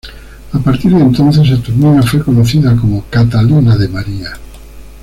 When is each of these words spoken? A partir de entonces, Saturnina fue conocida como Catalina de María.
A 0.51 0.57
partir 0.57 0.89
de 0.93 0.99
entonces, 0.99 1.47
Saturnina 1.47 2.01
fue 2.01 2.23
conocida 2.23 2.75
como 2.75 3.03
Catalina 3.11 3.77
de 3.77 3.87
María. 3.87 4.33